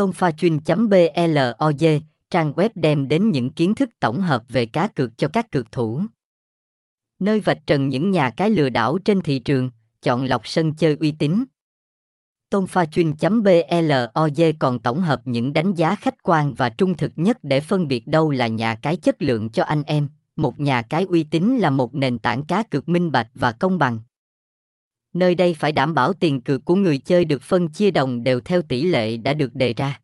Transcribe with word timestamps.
tonphachuynh.blog, 0.00 2.00
trang 2.30 2.52
web 2.52 2.68
đem 2.74 3.08
đến 3.08 3.30
những 3.30 3.50
kiến 3.50 3.74
thức 3.74 3.90
tổng 4.00 4.20
hợp 4.20 4.42
về 4.48 4.66
cá 4.66 4.88
cược 4.88 5.18
cho 5.18 5.28
các 5.28 5.50
cược 5.50 5.72
thủ. 5.72 6.02
Nơi 7.18 7.40
vạch 7.40 7.58
trần 7.66 7.88
những 7.88 8.10
nhà 8.10 8.30
cái 8.30 8.50
lừa 8.50 8.68
đảo 8.68 8.98
trên 8.98 9.20
thị 9.20 9.38
trường, 9.38 9.70
chọn 10.02 10.24
lọc 10.24 10.46
sân 10.46 10.74
chơi 10.74 10.96
uy 11.00 11.12
tín. 11.12 11.44
Tonphachuynh.blog 12.50 14.56
còn 14.58 14.78
tổng 14.78 15.00
hợp 15.00 15.20
những 15.24 15.52
đánh 15.52 15.74
giá 15.74 15.94
khách 15.94 16.22
quan 16.22 16.54
và 16.54 16.68
trung 16.68 16.96
thực 16.96 17.12
nhất 17.16 17.38
để 17.42 17.60
phân 17.60 17.88
biệt 17.88 18.06
đâu 18.06 18.30
là 18.30 18.46
nhà 18.46 18.74
cái 18.74 18.96
chất 18.96 19.22
lượng 19.22 19.50
cho 19.50 19.64
anh 19.64 19.82
em. 19.82 20.08
Một 20.36 20.60
nhà 20.60 20.82
cái 20.82 21.06
uy 21.08 21.24
tín 21.24 21.58
là 21.58 21.70
một 21.70 21.94
nền 21.94 22.18
tảng 22.18 22.44
cá 22.44 22.62
cược 22.62 22.88
minh 22.88 23.12
bạch 23.12 23.28
và 23.34 23.52
công 23.52 23.78
bằng. 23.78 24.00
Nơi 25.12 25.34
đây 25.34 25.54
phải 25.54 25.72
đảm 25.72 25.94
bảo 25.94 26.12
tiền 26.12 26.40
cược 26.40 26.64
của 26.64 26.74
người 26.74 26.98
chơi 26.98 27.24
được 27.24 27.42
phân 27.42 27.68
chia 27.68 27.90
đồng 27.90 28.24
đều 28.24 28.40
theo 28.40 28.62
tỷ 28.62 28.82
lệ 28.82 29.16
đã 29.16 29.34
được 29.34 29.54
đề 29.54 29.74
ra. 29.74 30.00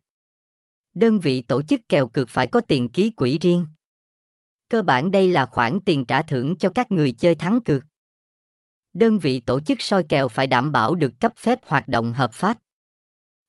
Đơn 0.93 1.19
vị 1.19 1.41
tổ 1.41 1.61
chức 1.61 1.81
kèo 1.89 2.07
cược 2.07 2.29
phải 2.29 2.47
có 2.47 2.61
tiền 2.61 2.89
ký 2.89 3.09
quỹ 3.09 3.37
riêng. 3.41 3.65
Cơ 4.69 4.81
bản 4.81 5.11
đây 5.11 5.29
là 5.29 5.45
khoản 5.45 5.79
tiền 5.85 6.05
trả 6.05 6.21
thưởng 6.21 6.55
cho 6.57 6.69
các 6.69 6.91
người 6.91 7.11
chơi 7.11 7.35
thắng 7.35 7.59
cược. 7.61 7.83
Đơn 8.93 9.19
vị 9.19 9.39
tổ 9.39 9.59
chức 9.59 9.81
soi 9.81 10.03
kèo 10.03 10.27
phải 10.27 10.47
đảm 10.47 10.71
bảo 10.71 10.95
được 10.95 11.19
cấp 11.19 11.33
phép 11.37 11.59
hoạt 11.65 11.87
động 11.87 12.13
hợp 12.13 12.33
pháp. 12.33 12.57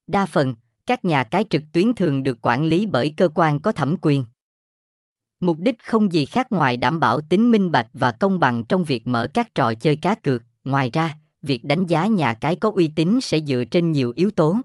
Đa 0.06 0.26
phần, 0.26 0.54
các 0.86 1.04
nhà 1.04 1.24
cái 1.24 1.44
trực 1.50 1.62
tuyến 1.72 1.94
thường 1.94 2.22
được 2.22 2.38
quản 2.42 2.64
lý 2.64 2.86
bởi 2.86 3.14
cơ 3.16 3.28
quan 3.34 3.60
có 3.60 3.72
thẩm 3.72 3.96
quyền. 4.02 4.24
Mục 5.40 5.56
đích 5.58 5.82
không 5.82 6.12
gì 6.12 6.24
khác 6.24 6.52
ngoài 6.52 6.76
đảm 6.76 7.00
bảo 7.00 7.20
tính 7.20 7.50
minh 7.50 7.70
bạch 7.70 7.88
và 7.92 8.12
công 8.12 8.38
bằng 8.38 8.64
trong 8.64 8.84
việc 8.84 9.06
mở 9.06 9.28
các 9.34 9.54
trò 9.54 9.74
chơi 9.74 9.96
cá 9.96 10.14
cược. 10.14 10.42
Ngoài 10.64 10.90
ra, 10.92 11.14
việc 11.42 11.64
đánh 11.64 11.86
giá 11.86 12.06
nhà 12.06 12.34
cái 12.34 12.56
có 12.56 12.72
uy 12.74 12.92
tín 12.96 13.18
sẽ 13.22 13.40
dựa 13.40 13.64
trên 13.70 13.92
nhiều 13.92 14.12
yếu 14.16 14.30
tố. 14.30 14.56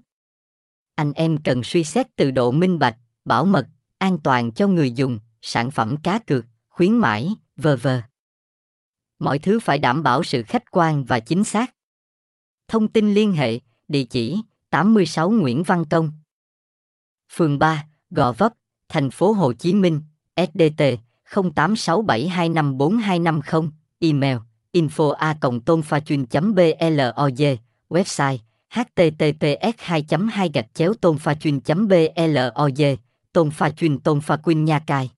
Anh 0.94 1.12
em 1.12 1.38
cần 1.44 1.62
suy 1.62 1.84
xét 1.84 2.16
từ 2.16 2.30
độ 2.30 2.50
minh 2.50 2.78
bạch, 2.78 2.96
bảo 3.24 3.44
mật, 3.44 3.66
an 3.98 4.18
toàn 4.24 4.52
cho 4.52 4.68
người 4.68 4.92
dùng, 4.92 5.18
sản 5.42 5.70
phẩm 5.70 5.96
cá 6.02 6.18
cược, 6.18 6.44
khuyến 6.68 6.92
mãi, 6.92 7.34
v.v. 7.56 7.88
Mọi 9.18 9.38
thứ 9.38 9.60
phải 9.60 9.78
đảm 9.78 10.02
bảo 10.02 10.22
sự 10.22 10.42
khách 10.42 10.70
quan 10.70 11.04
và 11.04 11.20
chính 11.20 11.44
xác. 11.44 11.74
Thông 12.68 12.88
tin 12.88 13.14
liên 13.14 13.32
hệ, 13.32 13.60
địa 13.88 14.04
chỉ 14.04 14.40
86 14.70 15.30
Nguyễn 15.30 15.62
Văn 15.62 15.84
Công, 15.90 16.12
phường 17.32 17.58
3, 17.58 17.86
Gò 18.10 18.32
Vấp, 18.32 18.52
thành 18.88 19.10
phố 19.10 19.32
Hồ 19.32 19.52
Chí 19.52 19.74
Minh, 19.74 20.02
SDT 20.36 20.82
0867254250, 21.30 23.70
email 23.98 24.36
info 24.74 25.10
a 25.10 25.34
blog 25.40 25.60
website 27.90 28.38
https 28.70 29.74
2 29.78 30.02
2 30.32 30.50
gạch 30.54 30.74
chéo 30.74 30.94
tôn 31.00 31.18
pha 31.18 31.34
blog 31.88 32.98
tôn 33.32 33.50
pha 33.50 33.70
chuyên 33.70 33.98
tôn 33.98 34.20
pha 34.20 34.36
quyên 34.36 34.64
nha 34.64 34.78
cài 34.78 35.10